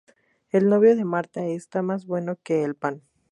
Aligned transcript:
El 0.49 0.67
novio 0.67 0.95
de 0.95 1.05
Marta 1.05 1.45
está 1.45 1.83
más 1.83 2.07
bueno 2.07 2.39
que 2.41 2.63
el 2.63 2.73
pan 2.73 3.03